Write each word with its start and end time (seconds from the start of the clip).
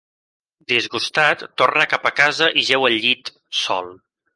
Disgustat, 0.73 1.45
torna 1.63 1.87
cap 1.95 2.11
a 2.11 2.15
casa 2.23 2.51
i 2.63 2.67
jeu 2.75 2.91
al 2.93 3.01
llit, 3.07 3.35
sol. 3.65 3.97